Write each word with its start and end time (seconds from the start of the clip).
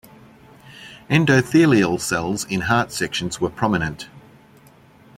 Endothelial 1.11 2.01
cells 2.01 2.45
in 2.45 2.61
heart 2.61 2.91
sections 2.91 3.39
were 3.39 3.51
prominent. 3.51 4.09